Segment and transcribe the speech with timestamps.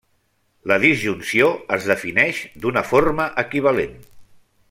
[0.69, 3.97] La disjunció es defineix d'una forma equivalent.